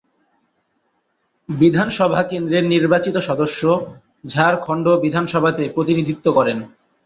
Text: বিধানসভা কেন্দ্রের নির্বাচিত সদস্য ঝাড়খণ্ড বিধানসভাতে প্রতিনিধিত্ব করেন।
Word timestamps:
বিধানসভা 1.49 2.21
কেন্দ্রের 2.23 2.63
নির্বাচিত 2.65 3.15
সদস্য 3.19 3.61
ঝাড়খণ্ড 4.27 4.85
বিধানসভাতে 5.03 5.63
প্রতিনিধিত্ব 5.69 6.25
করেন। 6.33 6.57